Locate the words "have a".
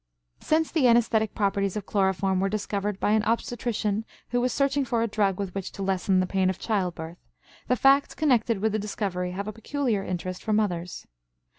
9.29-9.53